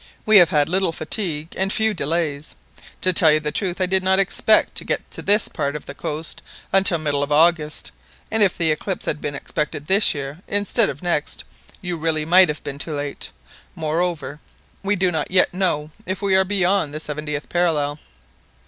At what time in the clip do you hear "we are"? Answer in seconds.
16.23-16.43